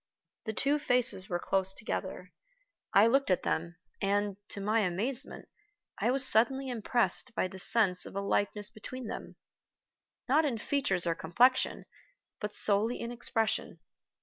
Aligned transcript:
The 0.45 0.53
two 0.53 0.79
faces 0.79 1.29
were 1.29 1.37
close 1.37 1.75
together; 1.75 2.33
I 2.91 3.05
looked 3.05 3.29
at 3.29 3.43
them, 3.43 3.75
and, 4.01 4.35
to 4.49 4.59
my 4.59 4.79
amazement, 4.79 5.47
I 5.99 6.09
was 6.09 6.25
suddenly 6.27 6.69
impressed 6.69 7.35
by 7.35 7.47
the 7.47 7.59
sense 7.59 8.07
of 8.07 8.15
a 8.15 8.19
likeness 8.19 8.71
between 8.71 9.05
them 9.05 9.35
not 10.27 10.43
in 10.43 10.57
features 10.57 11.05
or 11.05 11.13
complexion, 11.13 11.85
but 12.39 12.55
solely 12.55 12.99
in 12.99 13.11
expression. 13.11 13.79